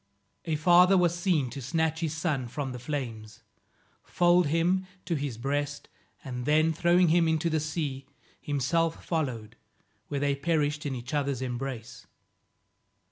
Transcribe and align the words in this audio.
A 0.45 0.55
father 0.55 0.97
was 0.97 1.13
seen 1.13 1.51
to 1.51 1.61
snatch 1.61 1.99
his 1.99 2.17
son 2.17 2.47
from 2.47 2.71
the 2.71 2.79
flames, 2.79 3.43
fold 4.03 4.47
him 4.47 4.87
to 5.05 5.13
his 5.13 5.37
breast, 5.37 5.89
and, 6.23 6.47
then 6.47 6.73
throwing 6.73 7.09
him 7.09 7.27
into 7.27 7.51
the 7.51 7.59
sea, 7.59 8.07
himself 8.41 9.05
followed, 9.05 9.57
where 10.07 10.19
they 10.19 10.33
perished 10.35 10.87
in 10.87 10.95
each 10.95 11.13
other's 11.13 11.43
embrace. 11.43 12.07